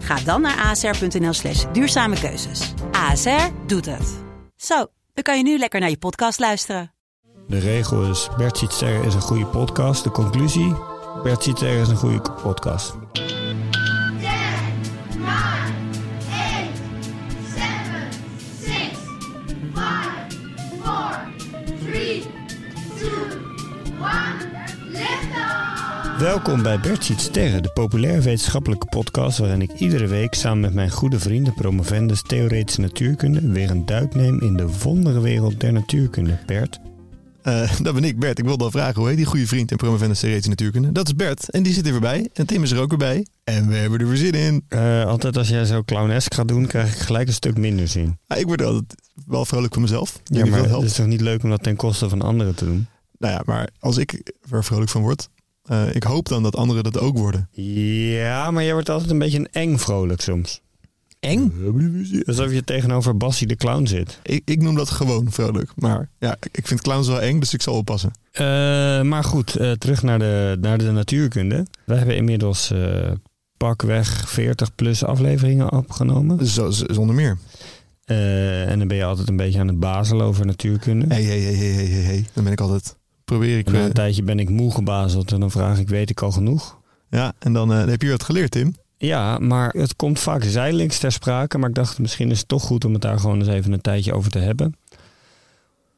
[0.00, 2.72] Ga dan naar asr.nl slash duurzame keuzes.
[2.92, 4.18] ASR doet het.
[4.56, 6.92] Zo, dan kan je nu lekker naar je podcast luisteren.
[7.46, 10.04] De regel is, Bert Sietster is een goede podcast.
[10.04, 10.74] De conclusie,
[11.22, 12.94] Bert Sietster is een goede podcast.
[26.20, 30.74] Welkom bij Bert Ziet Sterren, de populair wetenschappelijke podcast waarin ik iedere week samen met
[30.74, 36.38] mijn goede vrienden promovendus theoretische natuurkunde weer een duik neem in de wonderenwereld der natuurkunde.
[36.46, 36.78] Bert,
[37.42, 38.38] Eh, dat ben ik, Bert.
[38.38, 40.92] Ik wilde al vragen, hoe heet die goede vriend en promovendus theoretische natuurkunde?
[40.92, 41.50] Dat is Bert.
[41.50, 42.28] En die zit er weer bij.
[42.32, 43.26] En Tim is er ook weer bij.
[43.44, 44.64] En we hebben er weer zin in.
[44.68, 48.18] eh, altijd als jij zo clownesk gaat doen, krijg ik gelijk een stuk minder zin.
[48.36, 48.94] Ik word altijd
[49.26, 50.20] wel vrolijk van mezelf.
[50.24, 52.86] Ja, maar het is toch niet leuk om dat ten koste van anderen te doen?
[53.18, 55.28] Nou ja, maar als ik er vrolijk van word,
[55.70, 57.48] eh, ik hoop dan dat anderen dat ook worden.
[57.52, 60.60] Ja, maar jij wordt altijd een beetje een eng vrolijk soms.
[61.20, 61.52] Eng?
[62.26, 64.18] Alsof je tegenover Bassie de clown zit.
[64.22, 65.70] Ik, ik noem dat gewoon vrolijk.
[65.76, 68.10] Maar ja, ik- vind clowns wel eng, dus ik zal oppassen.
[68.32, 68.44] Eh,
[69.02, 71.66] maar goed, eh, terug naar de, naar de natuurkunde.
[71.84, 73.10] We hebben inmiddels eh,
[73.56, 76.46] pakweg 40 plus afleveringen opgenomen.
[76.46, 77.38] Z- z- zonder meer.
[78.04, 81.14] Eh, en dan ben je altijd een beetje aan het bazelen over natuurkunde.
[81.14, 82.24] Hé, hé, hé, hé, hé, hé.
[82.32, 82.96] Dan ben ik altijd...
[83.30, 83.66] Probeer ik...
[83.66, 86.22] En na eh, een tijdje ben ik moe gebazeld en dan vraag ik, weet ik
[86.22, 86.78] al genoeg?
[87.10, 88.74] ja, en dan eh, heb je wat geleerd, Tim.
[88.96, 91.58] Ja, maar het komt vaak zijdelings ter sprake.
[91.58, 93.80] Maar ik dacht, misschien is het toch goed om het daar gewoon eens even een
[93.80, 94.76] tijdje over te hebben.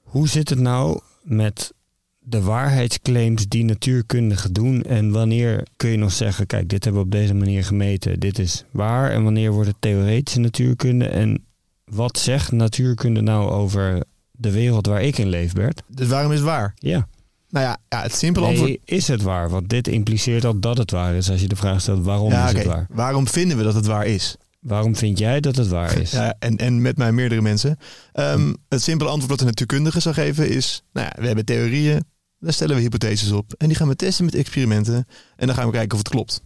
[0.03, 1.73] Hoe zit het nou met
[2.19, 4.83] de waarheidsclaims die natuurkundigen doen?
[4.83, 8.39] En wanneer kun je nog zeggen, kijk, dit hebben we op deze manier gemeten, dit
[8.39, 9.11] is waar.
[9.11, 11.09] En wanneer wordt het theoretische natuurkunde?
[11.09, 11.45] En
[11.85, 15.83] wat zegt natuurkunde nou over de wereld waar ik in leef, Bert?
[15.89, 16.75] Dus waarom is het waar?
[16.75, 17.09] Ja.
[17.53, 18.79] Nou ja, ja het simpele antwoord...
[18.85, 19.51] Is het waar?
[19.51, 21.31] Want dit impliceert al dat het waar is.
[21.31, 22.87] Als je de vraag stelt, waarom ja, is het waar?
[22.91, 24.37] Waarom vinden we dat het waar is?
[24.61, 26.11] Waarom vind jij dat het waar is?
[26.21, 27.77] Ja, en, en met mij meerdere mensen.
[28.13, 30.83] Ehm, het simpele antwoord wat de natuurkundige zou geven is...
[30.93, 32.05] Nou ja, we hebben theorieën,
[32.39, 33.55] daar stellen we hypotheses op.
[33.59, 35.07] En die gaan we testen met experimenten.
[35.37, 36.43] En dan gaan we kijken of het klopt.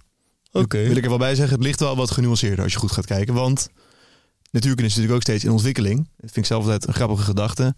[0.53, 0.79] Oké.
[0.79, 3.07] Wil ik er wel bij zeggen, het ligt wel wat genuanceerder als je goed gaat
[3.07, 3.35] kijken.
[3.35, 3.69] Want
[4.51, 5.97] natuurkunde is natuurlijk ook steeds in ontwikkeling.
[5.97, 7.75] Dat vind ik zelf altijd een grappige gedachte.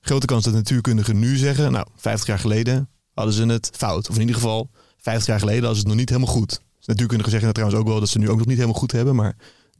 [0.00, 1.72] Grote kans dat natuurkundigen nu zeggen...
[1.72, 4.08] Nou, 50 jaar geleden hadden ze het fout.
[4.08, 6.60] Of in ieder geval, 50 jaar geleden hadden ze het nog niet helemaal goed.
[6.76, 8.00] Dus natuurkundigen zeggen dat trouwens ook wel...
[8.00, 9.14] dat ze nu ook nog niet helemaal goed hebben.
[9.14, 9.36] Maar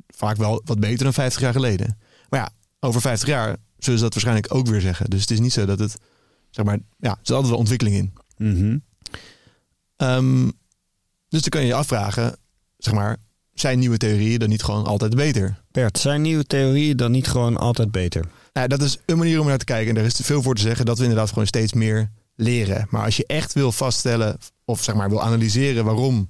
[0.06, 1.98] vaak wel wat beter dan 50 jaar geleden.
[2.28, 5.10] Maar ja, over 50 jaar zullen ze dat waarschijnlijk ook weer zeggen.
[5.10, 5.96] Dus het is niet zo dat het...
[6.50, 8.12] Zeg maar, ja, er zit altijd wel ontwikkeling in.
[8.36, 8.78] Mhm.
[9.96, 10.44] Ehm,
[11.28, 12.36] dus dan kan je je afvragen,
[12.76, 13.16] zeg maar,
[13.54, 15.62] zijn nieuwe theorieën dan niet gewoon altijd beter?
[15.70, 18.24] Bert, zijn nieuwe theorieën dan niet gewoon altijd beter?
[18.58, 19.88] Nou, dat is een manier om naar te kijken.
[19.88, 22.86] En daar is te veel voor te zeggen dat we inderdaad gewoon steeds meer leren.
[22.90, 26.28] Maar als je echt wil vaststellen, of zeg maar wil analyseren waarom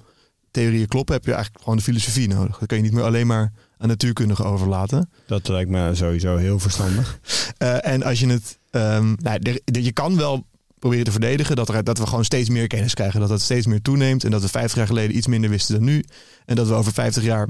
[0.51, 2.57] theorieën kloppen, heb je eigenlijk gewoon de filosofie nodig.
[2.57, 5.09] Dat kan je niet meer alleen maar aan natuurkundigen overlaten.
[5.27, 7.19] Dat lijkt me sowieso heel verstandig.
[7.57, 10.45] Eh, en als je het, ehm, nou, je kan wel
[10.79, 13.19] proberen te verdedigen dat, er, dat we gewoon steeds meer kennis krijgen.
[13.19, 15.83] Dat het steeds meer toeneemt en dat we 50 jaar geleden iets minder wisten dan
[15.83, 16.03] nu.
[16.45, 17.47] En dat we over 50 jaar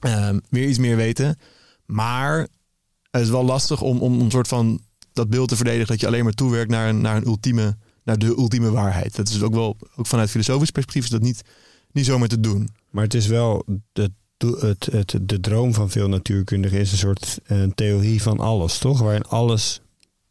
[0.00, 1.38] ehm, weer iets meer weten.
[1.86, 2.48] Maar
[3.18, 4.80] het is wel lastig om, om een soort van
[5.12, 8.18] dat beeld te verdedigen dat je alleen maar toewerkt naar een, naar een ultieme, naar
[8.18, 9.16] de ultieme waarheid.
[9.16, 11.42] Dat is ook wel, ook vanuit filosofisch perspectief is dat niet,
[11.92, 12.68] niet zomaar te doen.
[12.90, 17.38] Maar het is wel, de, het, het, de droom van veel natuurkundigen is een soort
[17.44, 19.00] eh, theorie van alles, toch?
[19.00, 19.80] Waarin alles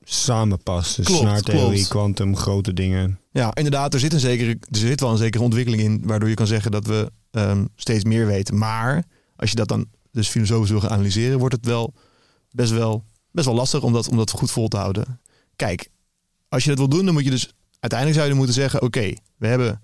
[0.04, 0.96] samenpast.
[0.96, 3.20] Dus snaartheorie, kwantum, grote dingen.
[3.32, 6.36] Ja, inderdaad, er zit, een zekere, er zit wel een zekere ontwikkeling in, waardoor je
[6.36, 8.58] kan zeggen dat we ehm, steeds meer weten.
[8.58, 9.04] Maar
[9.36, 11.94] als je dat dan dus filosofisch wil gaan analyseren, wordt het wel
[12.54, 15.20] best wel, best wel lastig om dat, om dat goed vol te houden.
[15.56, 15.90] Kijk,
[16.50, 19.14] als je dat wil doen, dan moet je dus uiteindelijk zou je moeten zeggen: oké,
[19.38, 19.82] we hebben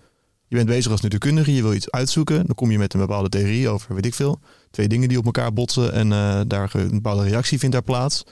[0.48, 2.45] Je bent bezig als natuurkundige, je wil iets uitzoeken.
[2.45, 4.39] Dan kom je met een bepaalde theorie over, weet ik veel,
[4.71, 8.24] twee dingen die op elkaar botsen en eh, daar een bepaalde reactie vindt daar plaats.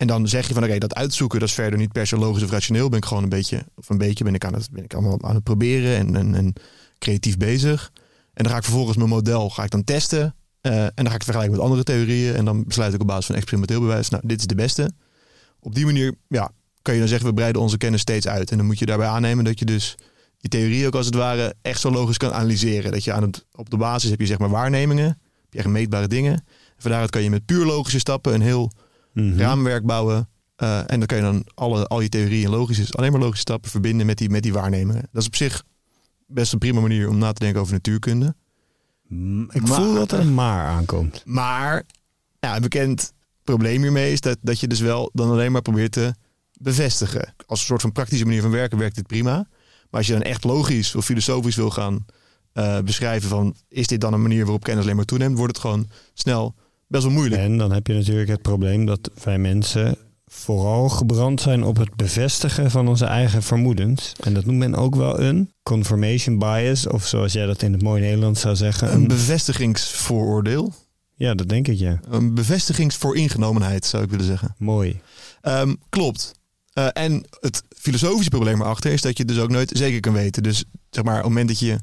[0.00, 2.42] En dan zeg je van oké, dat uitzoeken, dat is verder niet per se logisch
[2.42, 2.88] of rationeel.
[2.88, 5.22] Ben ik gewoon een beetje, of een beetje ben ik aan het, ben ik allemaal
[5.22, 6.52] aan het proberen en, en,
[6.98, 7.90] creatief bezig.
[8.34, 10.34] En dan ga ik vervolgens mijn model ga ik dan testen.
[10.60, 12.34] Eh, en dan ga ik het vergelijken met andere theorieën.
[12.34, 14.92] En dan besluit ik op basis van experimenteel bewijs, nou, dit is de beste.
[15.60, 16.50] Op die manier, ja,
[16.82, 18.50] kan je dan zeggen, we breiden onze kennis steeds uit.
[18.50, 19.94] En dan moet je daarbij aannemen dat je dus
[20.36, 22.92] je theorie ook als het ware echt zo logisch kan analyseren.
[22.92, 25.68] Dat je aan het, op de basis heb je zeg maar waarnemingen, heb je echt
[25.68, 26.32] meetbare dingen.
[26.32, 26.42] En
[26.78, 28.72] van daaruit kan je met puur logische stappen een heel
[29.12, 29.38] Mhm.
[29.38, 30.28] raamwerk bouwen.
[30.56, 33.70] Eh, en dan kan je dan alle, al je theorieën logisch, alleen maar logische stappen
[33.70, 35.08] verbinden met die, met die waarnemingen.
[35.12, 35.64] Dat is op zich
[36.26, 38.34] best een prima manier om na te denken over natuurkunde.
[39.50, 41.22] Ik Maar- voel dat er een maar aankomt.
[41.24, 41.82] Maar
[42.40, 43.12] ja, een bekend
[43.44, 46.14] probleem hiermee is dat, dat je dus wel dan alleen maar probeert te
[46.52, 47.34] bevestigen.
[47.46, 49.32] Als een soort van praktische manier van werken werkt dit prima.
[49.90, 52.06] Maar als je dan echt logisch of filosofisch wil gaan
[52.52, 55.60] eh, beschrijven van is dit dan een manier waarop kennis alleen maar toeneemt, wordt het
[55.66, 56.54] gewoon snel
[56.86, 57.40] best wel moeilijk.
[57.42, 59.96] En dan heb je natuurlijk het probleem dat wij mensen
[60.32, 64.12] vooral gebrand zijn op het bevestigen van onze eigen vermoedens.
[64.20, 67.82] En dat noemt men ook wel een confirmation bias, of zoals jij dat in het
[67.82, 68.92] mooie Nederlands zou zeggen.
[68.92, 70.72] Een Een, bevestigingsvooroordeel.
[71.14, 72.00] ja, dat denk ik ja.
[72.08, 74.54] Een bevestigingsvooringenomenheid zou ik willen zeggen.
[74.58, 75.00] Mooi.
[75.40, 76.32] Ehm, klopt.
[76.72, 80.42] Eh, en het filosofische probleem erachter is dat je dus ook nooit zeker kan weten.
[80.42, 81.78] Dus zeg maar, op het moment dat je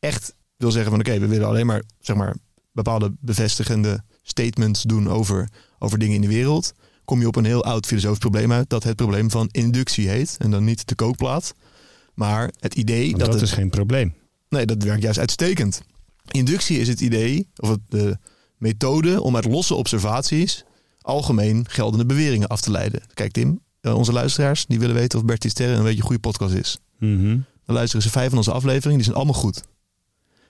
[0.00, 2.36] echt wil zeggen van oké, we willen alleen maar, zeg maar
[2.72, 6.72] bepaalde bevestigende statements doen over, over dingen in de wereld,
[7.06, 10.36] kom je op een heel oud filosofisch probleem uit dat het probleem van inductie heet.
[10.38, 11.54] En dan niet de kookplaat,
[12.14, 14.14] maar het idee dat, dat het, is geen probleem.
[14.48, 15.82] Nee, dat werkt juist uitstekend.
[16.30, 18.18] Inductie is het idee, of het, de
[18.56, 20.64] methode om uit losse observaties
[21.00, 23.02] algemeen geldende beweringen af te leiden.
[23.14, 26.20] Kijk Tim, eh, onze luisteraars die willen weten of Bertie Sterren een beetje een goede
[26.20, 26.78] podcast is.
[26.98, 27.38] Mhm.
[27.64, 29.62] Dan luisteren ze vijf van onze afleveringen, die zijn allemaal goed.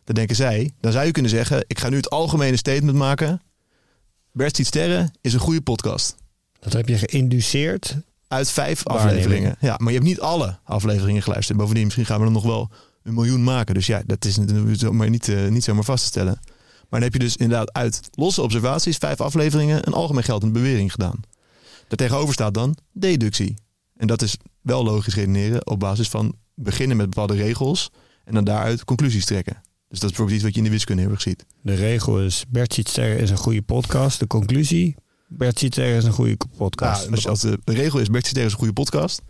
[0.04, 3.42] Dan denken zij, dan zou je kunnen zeggen, ik ga nu het algemene statement maken.
[4.32, 6.16] Bertie Sterren is een goede podcast.
[6.66, 7.96] Dat heb je geïnduceerd.
[8.28, 9.56] Uit vijf afleveringen.
[9.60, 11.58] Ja, maar je hebt niet alle afleveringen geluisterd.
[11.58, 12.70] Bovendien, misschien gaan we er nog wel
[13.02, 13.74] een miljoen maken.
[13.74, 14.38] Dus ja, dat is
[14.90, 16.38] maar niet, eh, niet zomaar vast te stellen.
[16.42, 20.92] Maar dan heb je dus inderdaad uit losse observaties, vijf afleveringen, een algemeen geldende bewering
[20.92, 21.20] gedaan.
[21.88, 23.54] Daartegenover staat dan deductie.
[23.96, 27.90] En dat is wel logisch redeneren op basis van beginnen met bepaalde regels
[28.24, 29.54] en dan daaruit conclusies trekken.
[29.88, 31.44] Dus dat is bijvoorbeeld iets wat je in de wiskunde heel erg ziet.
[31.62, 34.18] De regel is Bert is een goede podcast.
[34.18, 34.96] De conclusie,
[35.28, 37.10] Bert Sterren is een goede podcast.
[37.10, 39.22] Nou, als, de, de regel is Bertie Sterren is een goede podcast,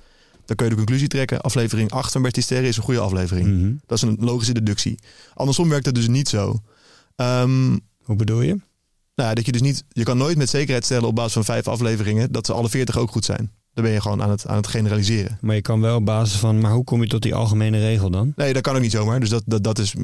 [0.44, 1.40] dan kun je de conclusie trekken.
[1.40, 3.46] Aflevering 8 van Bertie Sterren is een goede aflevering.
[3.46, 3.72] Mhm.
[3.86, 4.98] Dat is een logische deductie.
[5.34, 6.60] Andersom werkt het dus niet zo.
[7.16, 8.56] Ehm, Hoe bedoel je?
[9.14, 11.68] nou, dat je dus niet, je kan nooit met zekerheid stellen op basis van vijf
[11.68, 13.52] afleveringen dat ze alle veertig ook goed zijn.
[13.74, 15.38] Dan ben je gewoon aan het, aan het generaliseren.
[15.40, 18.10] Maar je kan wel op basis van, maar hoe kom je tot die algemene regel
[18.10, 18.32] dan?
[18.36, 19.20] Nee, dat kan ook niet zomaar.
[19.20, 19.94] Dus dat, dat, dat is,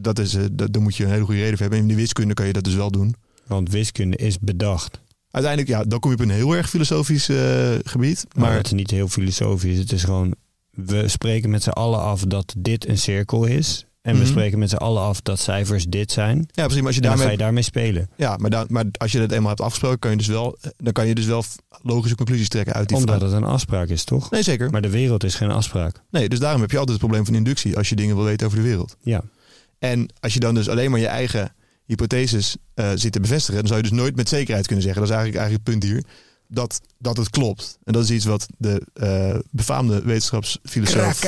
[0.00, 1.78] dat is, eh, dat, daar moet je een hele goede reden voor hebben.
[1.78, 3.14] In de wiskunde kan je dat dus wel doen.
[3.46, 5.00] Want wiskunde is bedacht.
[5.32, 8.24] Uiteindelijk, ja, dan kom je op een heel erg filosofisch eh, gebied.
[8.34, 9.78] Maar Maar het is niet heel filosofisch.
[9.78, 10.34] Het is gewoon,
[10.70, 13.86] we spreken met z'n allen af dat dit een cirkel is.
[14.02, 14.28] En we Mhm.
[14.28, 16.36] spreken met z'n allen af dat cijfers dit zijn.
[16.36, 16.76] ja, precies.
[16.76, 18.10] Maar als je En dan ga daarmee, je daarmee spelen.
[18.16, 20.92] ja, maar, dan, maar als je dat eenmaal hebt afgesproken, kan je dus wel, dan
[20.92, 21.44] kan je dus wel
[21.82, 23.28] logische conclusies trekken uit die Omdat vraag.
[23.30, 24.30] het een afspraak is, toch?
[24.30, 24.70] Nee, zeker.
[24.70, 26.02] Maar de wereld is geen afspraak.
[26.10, 28.46] Nee, dus daarom heb je altijd het probleem van inductie als je dingen wil weten
[28.46, 28.96] over de wereld.
[29.00, 29.22] Ja.
[29.78, 31.52] En als je dan dus alleen maar je eigen
[31.92, 35.02] hypotheses eh, zit te bevestigen, dan zou je dus nooit met zekerheid kunnen zeggen.
[35.02, 36.04] Dat is eigenlijk, eigenlijk het punt hier.
[36.48, 37.78] Dat, dat het klopt.
[37.84, 41.18] En dat is iets wat de eh, befaamde wetenschapsfilosoof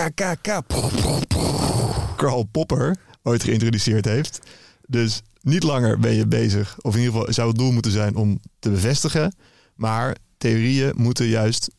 [2.17, 4.41] Karl Popper ooit geïntroduceerd heeft.
[4.87, 8.17] Dus niet langer ben je bezig, of in ieder geval zou het doel moeten zijn
[8.17, 9.35] om te bevestigen.
[9.75, 11.71] Maar theorieën moeten juist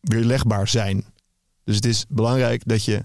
[0.00, 1.04] weerlegbaar zijn.
[1.64, 3.00] Dus het is belangrijk dat je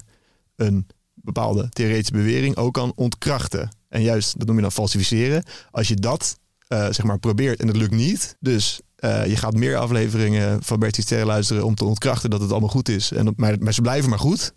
[0.56, 3.70] een bepaalde theoretische bewering ook kan ontkrachten.
[3.94, 5.44] En juist, dat noem je dan falsificeren.
[5.70, 8.36] Als je dat eh, zeg maar probeert en het lukt niet.
[8.40, 12.50] Dus eh, je gaat meer afleveringen van Bertie Sterren luisteren om te ontkrachten dat het
[12.50, 13.12] allemaal goed is.
[13.12, 14.52] En, maar, maar ze blijven maar goed.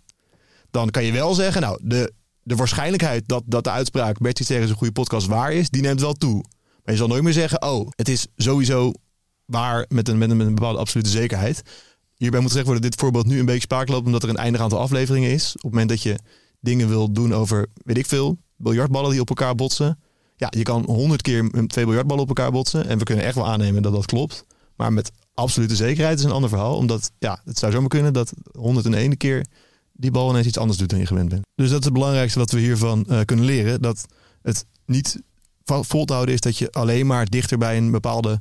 [0.70, 4.64] Dan kan je wel zeggen, nou, de, de waarschijnlijkheid dat, dat de uitspraak Bertie Sterren
[4.64, 6.44] is een goede podcast waar is, die neemt wel toe.
[6.84, 8.92] Maar je zal nooit meer zeggen, oh, het is sowieso
[9.44, 11.62] waar met een, met een, met een bepaalde absolute zekerheid.
[12.16, 14.36] Hierbij moet gezegd worden dat dit voorbeeld nu een beetje spaak loopt omdat er een
[14.36, 15.48] eindig aantal afleveringen is.
[15.56, 16.18] Op het moment dat je
[16.60, 19.98] dingen wil doen over, weet ik veel, biljartballen die op elkaar botsen.
[20.36, 22.86] Ja, je kan honderd keer twee biljartballen op elkaar botsen.
[22.88, 24.44] En we kunnen echt wel aannemen dat dat klopt.
[24.76, 26.76] Maar met absolute zekerheid is een ander verhaal.
[26.76, 29.46] Omdat, ja, het zou zomaar kunnen dat 101 keer
[29.92, 31.46] die bal ineens iets anders doet dan je gewend bent.
[31.54, 33.82] Dus dat is het belangrijkste wat we hiervan eh, kunnen leren.
[33.82, 34.06] Dat
[34.42, 35.22] het niet
[35.64, 38.40] vol te houden is dat je alleen maar dichter bij een bepaalde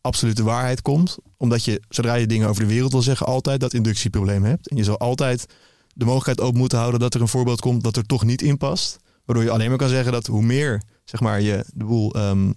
[0.00, 1.18] absolute waarheid komt.
[1.36, 4.68] Omdat je, zodra je dingen over de wereld wil zeggen, altijd dat inductieprobleem hebt.
[4.68, 5.46] En je zal altijd
[5.94, 8.56] de mogelijkheid open moeten houden dat er een voorbeeld komt dat er toch niet in
[8.56, 8.98] past.
[9.30, 12.52] Waardoor je alleen maar kan zeggen dat hoe meer zeg maar, je de boel ehm,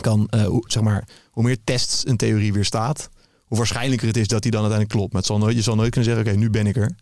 [0.00, 3.08] kan, eh, hoe, zeg maar, hoe meer tests een theorie weer staat,
[3.44, 5.12] hoe waarschijnlijker het is dat die dan uiteindelijk klopt.
[5.12, 6.96] Maar het zal nooit, je zal nooit kunnen zeggen, oké, nu ben ik er.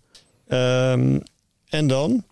[0.47, 1.19] Ehm,
[1.69, 2.25] en dan?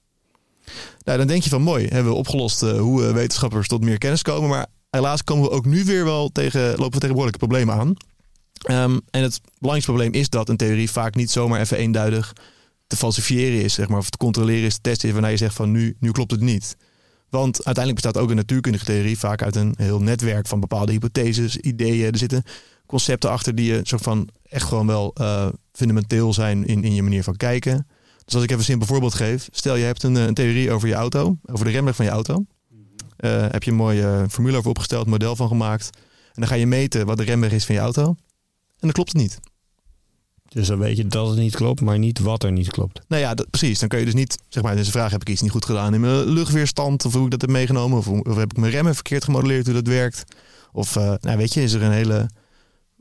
[1.05, 3.99] Nou, dan denk je van mooi, hebben we opgelost eh, hoe eh, wetenschappers tot meer
[3.99, 4.49] kennis komen.
[4.49, 7.95] Maar helaas komen we ook nu weer wel tegen, lopen we tegen behoorlijke problemen aan.
[8.62, 12.33] Ehm, en het belangrijkste probleem is dat een theorie vaak niet zomaar even eenduidig
[12.92, 15.54] te falsifiëren is, zeg maar, of te controleren is, te testen is, waarna je zegt
[15.54, 16.76] van nu, nu klopt het niet.
[17.28, 21.56] Want uiteindelijk bestaat ook een natuurkundige theorie vaak uit een heel netwerk van bepaalde hypotheses,
[21.56, 22.12] ideeën.
[22.12, 22.42] Er zitten
[22.87, 27.02] concepten achter die je soort van echt gewoon wel eh, fundamenteel zijn in, in je
[27.02, 27.87] manier van kijken.
[28.25, 29.49] Dus als ik even een simpel voorbeeld geef.
[29.52, 32.11] Stel je hebt een, eh, een theorie over je auto, over de remweg van je
[32.11, 32.44] auto.
[33.16, 35.90] Eh, heb je een mooie formule over opgesteld, model van gemaakt.
[36.25, 38.04] En dan ga je meten wat de remweg is van je auto.
[38.06, 39.38] En dan klopt het niet.
[40.52, 43.00] Dus dan weet je dat het niet klopt, maar niet wat er niet klopt.
[43.09, 43.78] Nou ja, dat, precies.
[43.78, 45.64] Dan kun je dus niet, zeg maar, dus de vraag: heb ik iets niet goed
[45.64, 47.04] gedaan in mijn luchtweerstand?
[47.04, 47.99] Of hoe ik dat heb meegenomen?
[47.99, 50.25] Of, heb ik mijn remmen verkeerd gemodelleerd hoe dat werkt?
[50.73, 52.30] Of, eh, nou weet je, is er een hele,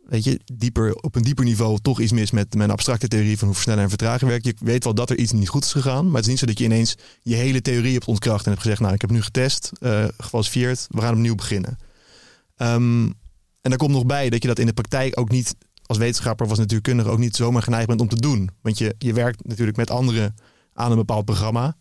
[0.05, 3.47] weet je, dieper, op een dieper niveau toch iets mis met mijn abstracte theorie van
[3.47, 4.45] hoe versnellen en vertragen werkt?
[4.45, 6.45] Je weet wel dat er iets niet goed is gegaan, maar het is niet zo
[6.45, 9.21] dat je ineens je hele theorie hebt ontkracht en hebt gezegd: Nou, ik heb nu
[9.21, 9.71] getest,
[10.17, 11.77] gefalsifieerd, we gaan opnieuw beginnen.
[12.55, 13.03] Ehm,
[13.61, 15.55] en daar komt nog bij dat je dat in de praktijk ook niet
[15.91, 18.49] als wetenschapper als natuurkundige ook niet zomaar geneigd bent om te doen.
[18.61, 20.35] Want je, je werkt natuurlijk met anderen
[20.73, 21.75] aan een bepaald programma.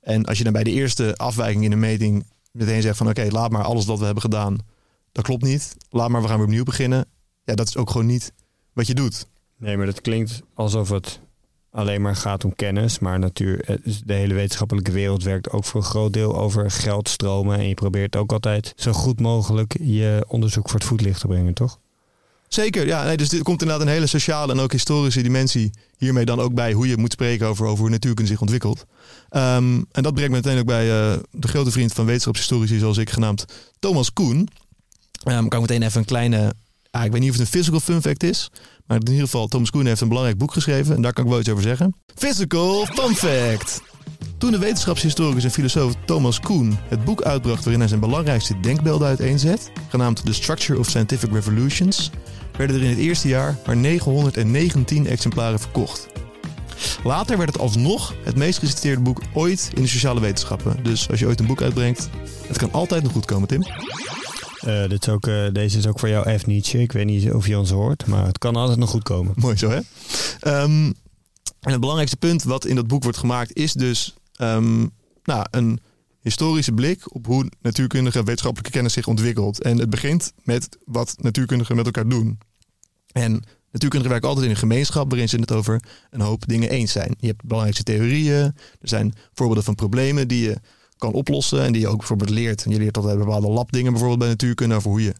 [0.00, 3.26] En als je dan bij de eerste afwijking in de meting meteen zegt van oké,
[3.30, 4.56] laat maar alles wat we hebben gedaan,
[5.12, 5.76] dat klopt niet.
[5.90, 7.04] Laat maar, we gaan weer opnieuw beginnen.
[7.44, 8.32] Ja, dat is ook gewoon niet
[8.72, 9.26] wat je doet.
[9.58, 11.20] Nee, maar dat klinkt alsof het
[11.70, 12.98] alleen maar gaat om kennis.
[12.98, 16.70] Maar natuur, het is- de hele wetenschappelijke wereld werkt ook voor een groot deel over
[16.70, 17.58] geldstromen.
[17.58, 21.54] En je probeert ook altijd zo goed mogelijk je onderzoek voor het voetlicht te brengen,
[21.54, 21.78] toch?
[22.48, 23.04] Zeker, ja.
[23.04, 26.54] Nee, dus er komt inderdaad een hele sociale en ook historische dimensie hiermee dan ook
[26.54, 28.84] bij hoe je moet spreken over, over hoe natuurkunde zich ontwikkelt.
[29.28, 32.98] Ehm, en dat brengt me meteen ook bij eh, de grote vriend van wetenschapshistorici, zoals
[32.98, 33.44] ik genaamd,
[33.78, 34.48] Thomas Koen.
[35.22, 36.54] Ehm kan ik meteen even een kleine,
[36.90, 38.50] ah, ik weet niet of het een physical fun fact is,
[38.86, 41.30] maar in ieder geval, Thomas Koen heeft een belangrijk boek geschreven en daar kan ik
[41.30, 41.94] wel iets over zeggen.
[42.14, 43.82] Physical fun fact!
[44.38, 49.08] Toen de wetenschapshistoricus en filosoof Thomas Kuhn het boek uitbracht waarin hij zijn belangrijkste denkbeelden
[49.08, 52.10] uiteenzet, genaamd The Structure of Scientific Revolutions,
[52.56, 56.06] werden er in het eerste jaar maar 919 exemplaren verkocht.
[57.04, 60.82] Later werd het alsnog het meest geciteerde boek ooit in de sociale wetenschappen.
[60.82, 62.08] Dus als je ooit een boek uitbrengt,
[62.46, 63.62] het kan altijd nog goed komen, Tim.
[64.60, 66.46] Eh, dit is ook, eh, deze is ook voor jou, F.
[66.46, 66.78] Nietzsche.
[66.78, 69.32] Ik weet niet of je ons hoort, maar het kan altijd nog goed komen.
[69.36, 69.80] Mooi zo, hè?
[70.40, 70.92] Ehm,
[71.66, 74.86] en het belangrijkste punt wat in dat boek wordt gemaakt is dus ehm,
[75.24, 75.80] nou, een
[76.20, 79.62] historische blik op hoe natuurkundige en wetenschappelijke kennis zich ontwikkelt.
[79.62, 82.38] En het begint met wat natuurkundigen met elkaar doen.
[83.12, 83.30] En
[83.70, 87.14] natuurkundigen werken altijd in een gemeenschap waarin ze het over een hoop dingen eens zijn.
[87.18, 88.42] Je hebt belangrijkste theorieën,
[88.80, 90.56] er zijn voorbeelden van problemen die je
[90.96, 92.64] kan oplossen en die je ook bijvoorbeeld leert.
[92.64, 95.14] En je leert altijd bepaalde labdingen bijvoorbeeld bij natuurkunde over hoe je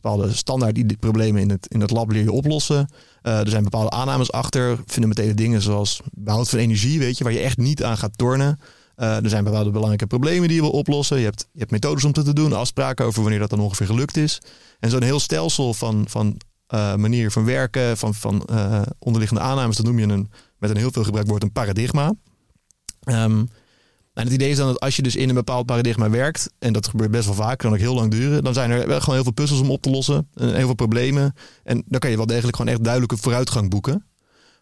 [0.00, 2.88] bepaalde standaard die problemen in het, in het lab leer je oplossen.
[3.22, 7.32] Eh, er zijn bepaalde aannames achter, fundamentele dingen zoals behoud van energie, weet je, waar
[7.32, 8.60] je echt niet aan gaat tornen.
[8.94, 11.18] Eh, er zijn bepaalde belangrijke problemen die je wil oplossen.
[11.18, 13.86] Je hebt, je hebt methodes om dat te doen, afspraken over wanneer dat dan ongeveer
[13.86, 14.38] gelukt is.
[14.80, 18.48] En zo'n heel stelsel van, van eh, manier van werken, van, van
[18.98, 22.14] onderliggende aannames, dat noem je een, met een heel veel gebruikt woord een paradigma.
[23.00, 23.44] Ehm,
[24.20, 26.72] en het idee is dan dat als je dus in een bepaald paradigma werkt, en
[26.72, 29.22] dat gebeurt best wel vaak, kan ook heel lang duren, dan zijn er gewoon heel
[29.22, 31.34] veel puzzels om op te lossen, en heel veel problemen.
[31.64, 34.04] En dan kan je wel degelijk gewoon echt duidelijke vooruitgang boeken.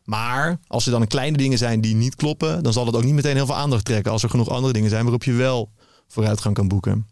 [0.04, 3.14] Maar als er dan kleine dingen zijn die niet kloppen, dan zal het ook niet
[3.14, 4.12] meteen heel veel aandacht trekken.
[4.12, 5.70] Als er genoeg andere dingen zijn waarop je wel
[6.06, 7.06] vooruitgang kan boeken.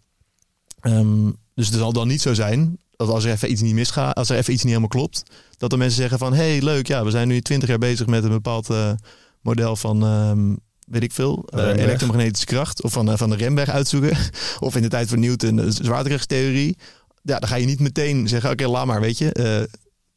[0.80, 4.14] Ehm, dus het zal dan niet zo zijn dat als er even iets niet misgaat,
[4.16, 5.22] als er even iets niet helemaal klopt,
[5.56, 8.24] dat de mensen zeggen van hey, leuk, ja, we zijn nu twintig jaar bezig met
[8.24, 8.92] een bepaald eh,
[9.40, 10.54] model van ehm,
[10.86, 14.16] weet ik veel, eh, elektromagnetische kracht of van, eh, van de remweg uitzoeken.
[14.60, 16.76] of in de tijd van Newton de zwaartekrachtstheorie.
[17.22, 19.32] Ja, dan ga je niet meteen zeggen, oké, laat maar, weet je.
[19.32, 19.60] eh,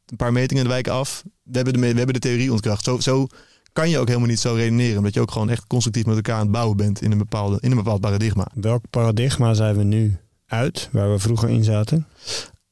[0.06, 1.22] een paar metingen wijken af.
[1.42, 2.84] We hebben, de, we hebben de theorie ontkracht.
[2.84, 3.26] Zo, zo
[3.72, 4.98] kan je ook helemaal niet zo redeneren.
[4.98, 7.58] Omdat je ook gewoon echt constructief met elkaar aan het bouwen bent in een, bepaalde,
[7.60, 8.46] in een bepaald paradigma.
[8.54, 12.06] Welk paradigma zijn we nu uit, waar we vroeger in zaten?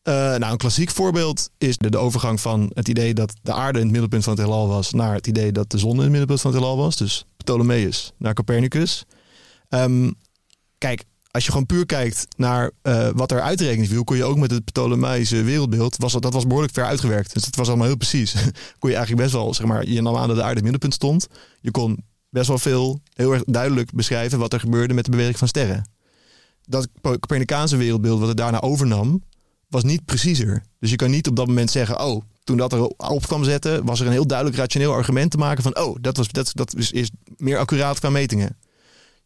[0.08, 3.84] Eh, nou, een klassiek voorbeeld is de, overgang van het idee dat de aarde in
[3.84, 6.40] het middelpunt van het heelal was, naar het idee dat de zon in het middelpunt
[6.40, 6.96] van het heelal was.
[6.96, 9.04] Dus Ptolemeus naar Copernicus.
[9.68, 10.10] Ehm,
[10.78, 14.36] kijk, als je gewoon puur kijkt naar eh, wat er uitrekening viel, kon je ook
[14.36, 17.34] met het Ptolemeïsche wereldbeeld, was dat, dat was behoorlijk ver uitgewerkt.
[17.34, 18.32] Dus dat was allemaal heel precies.
[18.78, 20.72] kon je eigenlijk best wel, zeg maar, je nam aan dat de aarde in het
[20.72, 21.26] middelpunt stond.
[21.60, 25.38] Je kon best wel veel, heel erg duidelijk beschrijven wat er gebeurde met de beweging
[25.38, 25.90] van sterren.
[26.66, 29.22] Dat Copernicaanse wereldbeeld wat het daarna overnam,
[29.68, 30.62] was niet preciezer.
[30.80, 33.84] Dus je kan niet op dat moment zeggen, oh, toen dat er op kwam zetten,
[33.84, 36.74] was er een heel duidelijk rationeel argument te maken van, oh, dat, was, dat, dat
[36.76, 38.56] is, meer accuraat qua metingen.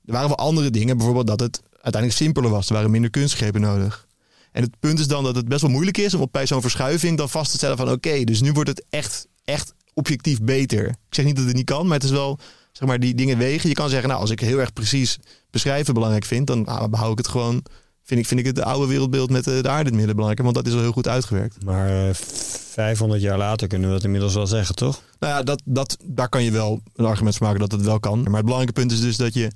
[0.05, 2.69] Er waren wel andere dingen, bijvoorbeeld dat het uiteindelijk simpeler was.
[2.69, 4.07] Er waren minder kunstgrepen nodig.
[4.53, 7.17] En het punt is dan dat het best wel moeilijk is om bij zo'n verschuiving
[7.17, 10.89] dan vast te stellen van, oké, dus nu wordt het echt, echt objectief beter.
[10.89, 12.39] Ik zeg niet dat het niet kan, maar het is wel,
[12.73, 13.69] zeg maar, die dingen wegen.
[13.69, 15.19] Je kan zeggen, nou, als ik heel erg precies
[15.51, 17.63] beschrijven belangrijk vind, dan ah, behoud ik het gewoon
[18.13, 20.43] vind ik, vind ik het oude wereldbeeld met de, de aarde het midden belangrijk.
[20.43, 21.65] Want dat is al heel goed uitgewerkt.
[21.65, 25.03] Maar eh, 500 jaar later kunnen we dat inmiddels wel zeggen, toch?
[25.19, 28.01] Nou ja, dat, dat, daar kan je wel een argument van maken dat het wel
[28.01, 28.23] kan.
[28.23, 29.53] Maar het belangrijke punt is dus dat je op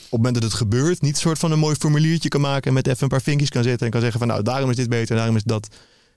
[0.00, 1.00] het moment dat het gebeurt...
[1.00, 2.68] niet een soort van een mooi formuliertje kan maken...
[2.68, 4.28] en met even een paar vinkjes kan zetten en kan zeggen van...
[4.28, 5.68] nou, daarom is dit beter en daarom is dat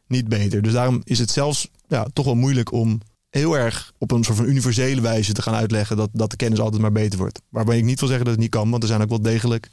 [0.07, 0.61] niet beter.
[0.61, 4.37] Dus daarom is het zelfs ja, toch wel moeilijk om heel erg op een soort
[4.37, 5.97] van universele wijze te gaan uitleggen...
[5.97, 7.41] dat, dat de kennis altijd maar beter wordt.
[7.49, 9.69] Waarbij ik niet wil zeggen dat het niet kan, want er zijn ook wel degelijk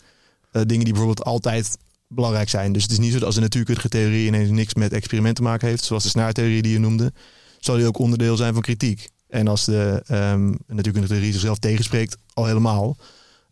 [0.50, 1.76] eh, dingen die bijvoorbeeld altijd
[2.08, 2.72] belangrijk zijn.
[2.72, 5.42] Dus het is niet zo dat als een natuurkundige theorie ineens niks met experiment te
[5.42, 7.12] maken heeft, zoals de snaartheorie die je noemde,
[7.58, 9.08] zal die ook onderdeel zijn van kritiek.
[9.28, 12.96] En als de um, natuurkundige theorie zichzelf tegenspreekt, al helemaal.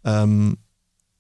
[0.03, 0.57] Um,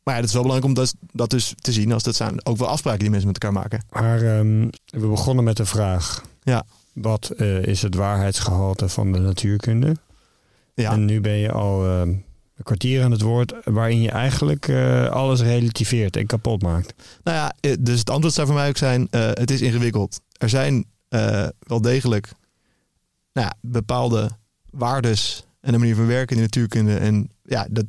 [0.06, 2.46] maar ja, het is wel belangrijk om dat, dat dus te zien als dat zijn
[2.46, 3.84] ook wel afspraken die mensen met elkaar maken.
[3.90, 6.64] Maar um, we begonnen met de vraag: ja.
[6.92, 9.96] wat uh, is het waarheidsgehalte van de natuurkunde?
[10.74, 10.92] Ja.
[10.92, 12.14] En nu ben je al uh,
[12.56, 16.94] een kwartier aan het woord waarin je eigenlijk uh, alles relativeert en kapot maakt.
[17.22, 20.20] Nou ja, eh, dus het antwoord zou voor mij ook zijn: uh, het is ingewikkeld.
[20.32, 20.84] Er zijn
[21.58, 22.32] wel degelijk
[23.32, 24.30] nou ja, bepaalde
[24.70, 26.96] waardes en een manier van werken in de natuurkunde.
[26.96, 27.86] En ja, dat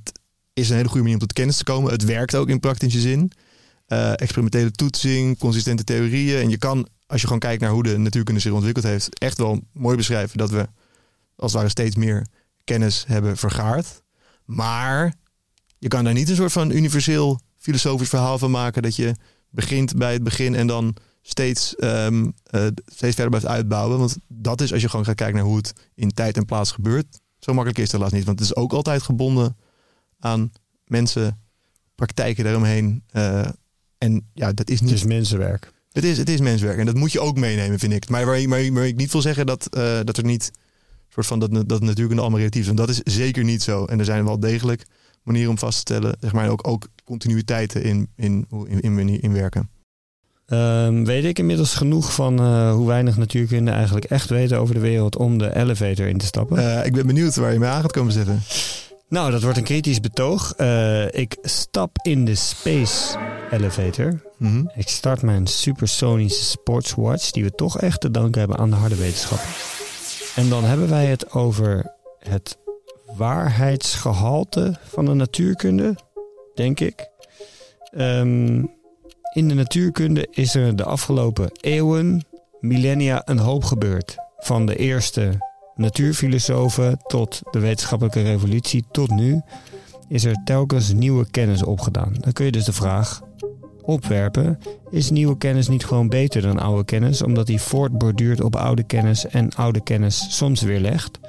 [0.53, 1.91] is een hele goede manier om tot kennis te komen.
[1.91, 3.31] Het werkt ook in praktische zin.
[4.15, 6.41] experimentele toetsing, consistente theorieën.
[6.41, 9.37] En je kan, als je gewoon kijkt naar hoe de natuurkunde zich ontwikkeld heeft, echt
[9.37, 10.67] wel mooi beschrijven dat we
[11.35, 12.25] als het ware steeds meer
[12.63, 14.01] kennis hebben vergaard.
[14.47, 15.13] Maar
[15.77, 19.15] je kan daar niet een soort van universeel filosofisch verhaal van maken dat je
[19.49, 23.97] begint bij het begin en dan steeds, um, uh, steeds verder blijft uitbouwen.
[23.99, 26.71] Want dat is als je gewoon gaat kijken naar hoe het in tijd en plaats
[26.71, 27.19] gebeurt.
[27.39, 28.25] Zo makkelijk is het helaas niet.
[28.25, 29.57] Want het is ook altijd gebonden
[30.19, 30.51] aan
[30.85, 31.41] mensen,
[31.95, 33.03] praktijken daaromheen.
[33.11, 33.47] Uh,
[33.97, 34.89] en ja, dat is niet.
[34.89, 35.71] Het is mensenwerk.
[35.91, 36.79] Het is, het is mensenwerk.
[36.79, 38.09] En dat moet je ook meenemen, vind ik.
[38.09, 40.51] Maar waar, waar, waar ik niet wil zeggen dat, uh, dat er niet
[41.09, 42.69] soort van dat, dat natuurlijk allemaal relatief is.
[42.69, 43.85] En dat is zeker niet zo.
[43.85, 44.85] En er zijn wel degelijk
[45.23, 49.33] manieren om vast te stellen, zeg maar, ook, ook continuïteiten in, in, in, in, in
[49.33, 49.69] werken.
[50.49, 54.81] Um, weet ik inmiddels genoeg van uh, hoe weinig natuurkunde eigenlijk echt weten over de
[54.81, 56.57] wereld om de elevator in te stappen?
[56.57, 58.41] Uh, ik ben benieuwd waar je mee aan gaat komen zitten.
[59.09, 60.53] Nou, dat wordt een kritisch betoog.
[60.57, 63.17] Uh, ik stap in de Space
[63.51, 64.21] Elevator.
[64.37, 64.71] Mm -hmm.
[64.75, 68.95] Ik start mijn supersonische sportswatch, die we toch echt te danken hebben aan de harde
[68.95, 69.39] wetenschap.
[70.37, 72.57] En dan hebben wij het over het
[73.15, 75.95] waarheidsgehalte van de natuurkunde,
[76.55, 77.09] denk ik.
[77.97, 78.71] Um,
[79.33, 82.25] in de natuurkunde is er de afgelopen eeuwen,
[82.59, 84.15] millennia, een hoop gebeurd.
[84.37, 85.37] Van de eerste
[85.75, 89.41] natuurfilosofen tot de wetenschappelijke revolutie tot nu
[90.07, 92.15] is er telkens nieuwe kennis opgedaan.
[92.19, 93.21] Dan kun je dus de vraag
[93.87, 98.83] opwerpen: is nieuwe kennis niet gewoon beter dan oude kennis, omdat die voortborduurt op oude
[98.83, 101.19] kennis en oude kennis soms weer legt?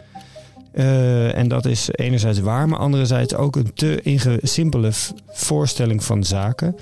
[0.75, 4.91] Uh, en dat is enerzijds waar, maar anderzijds ook een te simpele
[5.27, 6.77] voorstelling van zaken.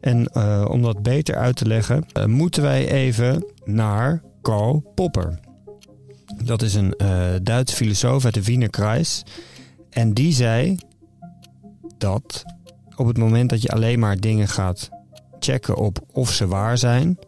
[0.00, 5.38] En uh, om dat beter uit te leggen, uh, moeten wij even naar Karl Popper.
[6.44, 6.94] Dat is een
[7.42, 9.24] Duitse filosoof uit de Wiener Kreis.
[9.90, 10.78] En die zei
[11.98, 12.44] dat
[12.96, 14.90] op het moment dat je alleen maar dingen gaat
[15.40, 17.18] checken op of ze waar zijn,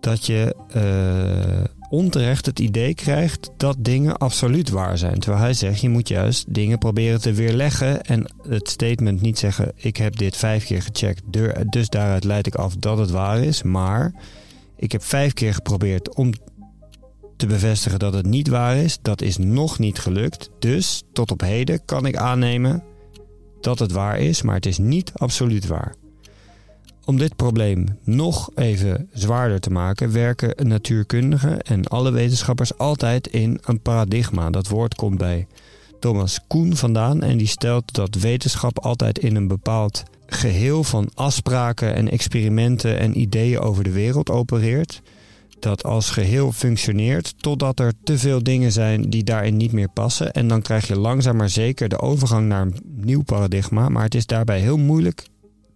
[0.00, 5.18] dat je uh, onterecht het idee krijgt dat dingen absoluut waar zijn.
[5.18, 9.72] Terwijl hij zegt, je moet juist dingen proberen te weerleggen en het statement niet zeggen,
[9.74, 11.22] ik heb dit vijf keer gecheckt,
[11.70, 13.62] dus daaruit leid ik af dat het waar is.
[13.62, 14.12] Maar
[14.76, 16.32] ik heb vijf keer geprobeerd om
[17.36, 18.98] te bevestigen dat het niet waar is.
[19.02, 20.50] Dat is nog niet gelukt.
[20.58, 22.82] Dus tot op heden kan ik aannemen
[23.60, 25.94] dat het waar is, maar het is niet absoluut waar.
[27.08, 33.58] Om dit probleem nog even zwaarder te maken, werken natuurkundigen en alle wetenschappers altijd in
[33.64, 34.50] een paradigma.
[34.50, 35.46] Dat woord komt bij
[36.00, 41.94] Thomas Kuhn vandaan en die stelt dat wetenschap altijd in een bepaald geheel van afspraken
[41.94, 45.02] en experimenten en ideeën over de wereld opereert.
[45.58, 50.32] Dat als geheel functioneert totdat er te veel dingen zijn die daarin niet meer passen.
[50.32, 53.88] En dan krijg je langzaam maar zeker de overgang naar een nieuw paradigma.
[53.88, 55.26] Maar het is daarbij heel moeilijk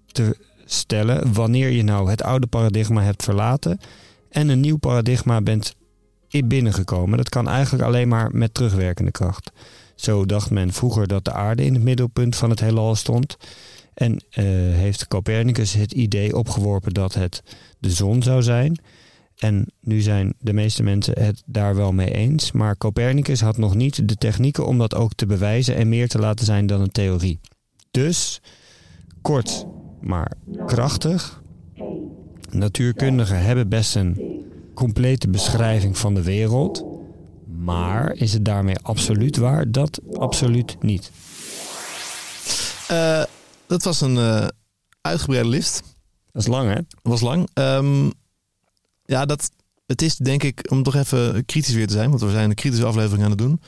[0.06, 3.78] te stellen wanneer je nou het oude paradigma hebt verlaten
[4.30, 5.74] en een nieuw paradigma bent
[6.40, 7.16] binnengekomen.
[7.16, 9.52] Dat kan eigenlijk alleen maar met terugwerkende kracht.
[9.94, 13.36] Zo dacht men vroeger dat de aarde in het middelpunt van het heelal stond.
[13.94, 14.44] En uh,
[14.74, 17.42] heeft Copernicus het idee opgeworpen dat het
[17.78, 18.78] de zon zou zijn.
[19.36, 22.52] En nu zijn de meeste mensen het daar wel mee eens.
[22.52, 26.18] Maar Copernicus had nog niet de technieken om dat ook te bewijzen en meer te
[26.18, 27.40] laten zijn dan een theorie.
[27.90, 28.40] Dus,
[29.22, 29.66] kort
[30.02, 30.32] maar
[30.66, 31.42] krachtig.
[32.50, 34.40] Natuurkundigen hebben best een
[34.74, 36.84] complete beschrijving van de wereld.
[37.58, 39.70] Maar is het daarmee absoluut waar?
[39.70, 41.10] Dat absoluut niet.
[42.88, 43.22] Eh,
[43.66, 44.46] dat was een eh,
[45.00, 45.82] uitgebreide list.
[46.32, 46.74] Dat is lang, hè?
[46.74, 47.48] Dat was lang.
[47.52, 48.10] Ehm,
[49.04, 49.50] ja, dat,
[49.86, 52.56] het is denk ik, om toch even kritisch weer te zijn, want we zijn een
[52.56, 53.60] kritische aflevering aan het doen.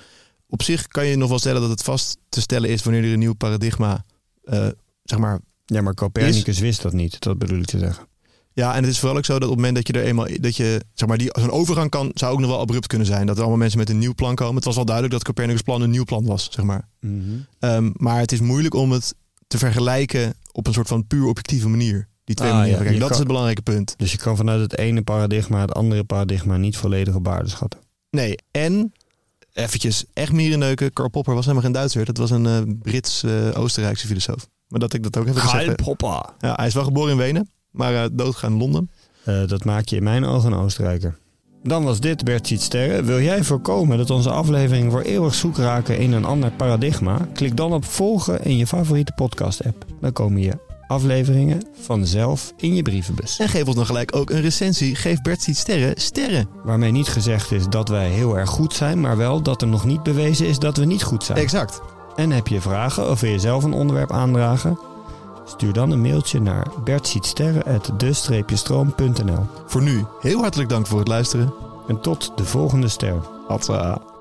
[0.47, 3.13] Op zich kan je nog wel stellen dat het vast te stellen is wanneer er
[3.13, 4.05] een nieuw paradigma,
[4.45, 4.69] eh,
[5.05, 5.41] zeg maar.
[5.65, 7.21] Ja, maar Copernicus wist dat niet.
[7.21, 8.07] Dat bedoel ik te zeggen.
[8.53, 10.27] Ja, en het is vooral ook zo dat op het moment dat je er eenmaal,
[10.41, 13.27] dat je, zeg maar, die, zo'n overgang kan, zou ook nog wel abrupt kunnen zijn.
[13.27, 14.55] Dat er allemaal mensen met een nieuw plan komen.
[14.55, 16.89] Het was wel duidelijk dat Copernicus plan een nieuw plan was, zeg maar.
[17.59, 19.15] Ehm, maar het is moeilijk om het
[19.47, 22.09] te vergelijken op een soort van puur objectieve manier.
[22.25, 22.79] Die twee Ah, manieren.
[22.79, 23.95] ja, Kijk, je dat is het belangrijke punt.
[23.97, 27.81] Dus je kan vanuit het ene paradigma het andere paradigma niet volledig op waarde schatten.
[28.11, 28.93] Nee, en
[29.53, 30.93] eventjes echt mierenneuken.
[30.93, 32.05] Karl Popper was helemaal geen Duitser.
[32.05, 34.49] Dat was een eh, Brits-Oostenrijkse filosoof.
[34.75, 35.83] Maar dat ik dat ook even gezegd heb.
[35.83, 36.35] Poppa.
[36.39, 38.91] Ja, hij is wel geboren in Wenen, maar eh, doodgegaan in Londen.
[39.25, 41.19] Eh, dat maakt je in mijn ogen een Oostenrijker.
[41.63, 43.05] Dan was dit Bert Ziet Sterren.
[43.05, 47.29] Wil jij voorkomen dat onze afleveringen voor eeuwig zoek raken in een ander paradigma?
[47.33, 49.85] Klik dan op volgen in je favoriete podcast-app.
[50.01, 53.39] Dan komen je afleveringen vanzelf in je brievenbus.
[53.39, 54.95] En geef ons dan gelijk ook een recensie.
[54.95, 56.49] Geef Bert Ziet Sterren sterren.
[56.65, 59.85] Waarmee niet gezegd is dat wij heel erg goed zijn, maar wel dat er nog
[59.85, 61.39] niet bewezen is dat we niet goed zijn.
[61.39, 61.81] Exact.
[62.17, 64.79] En heb je vragen of wil je zelf een onderwerp aandragen?
[65.45, 71.55] Stuur dan een mailtje naar bertzietsterren.de-stroom.nl Voor nu heel hartelijk dank voor het luisteren.
[71.89, 73.17] En tot de volgende ster.
[73.49, 74.14] Hatsa.